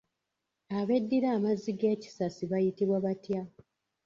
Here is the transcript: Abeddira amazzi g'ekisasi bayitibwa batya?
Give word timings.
Abeddira 0.79 1.27
amazzi 1.37 1.71
g'ekisasi 1.79 2.43
bayitibwa 2.51 2.97
batya? 3.05 3.41